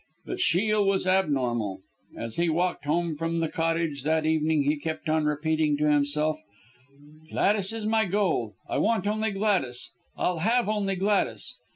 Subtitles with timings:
[0.25, 1.83] But Shiel was abnormal.
[2.17, 6.39] As he walked home from the Cottage that evening he kept on repeating to himself
[7.29, 8.55] "Gladys is my goal.
[8.67, 9.91] I want only Gladys.
[10.17, 11.55] I'll have only Gladys."